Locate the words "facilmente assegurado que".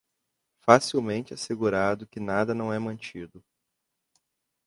0.61-2.19